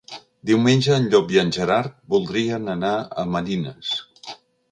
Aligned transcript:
Diumenge 0.49 0.95
en 0.95 1.03
Llop 1.11 1.33
i 1.35 1.39
en 1.41 1.51
Gerard 1.57 1.93
voldrien 2.15 2.73
anar 2.75 2.93
a 3.25 3.29
Marines. 3.37 3.93